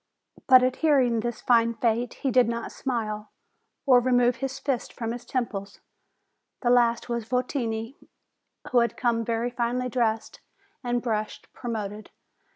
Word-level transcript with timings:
but, 0.47 0.63
at 0.63 0.77
hearing 0.77 1.19
this 1.19 1.41
fine 1.41 1.75
fate, 1.75 2.15
he 2.23 2.31
did 2.31 2.49
not 2.49 2.71
smile, 2.71 3.29
or 3.85 3.99
remove 3.99 4.37
his 4.37 4.57
fists 4.57 4.91
from 4.91 5.11
his 5.11 5.23
temples. 5.25 5.79
The 6.63 6.71
last 6.71 7.07
was 7.07 7.25
Votini, 7.29 7.97
who 8.71 8.79
had 8.79 8.97
come 8.97 9.23
very 9.23 9.51
finely 9.51 9.89
dressed 9.89 10.39
and 10.83 11.03
brushed, 11.03 11.53
promoted. 11.53 12.09